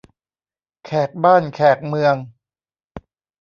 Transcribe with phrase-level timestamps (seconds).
[0.85, 2.15] แขกบ้านแขกเมือง